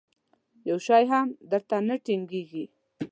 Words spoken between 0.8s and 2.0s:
شی هم در ته نه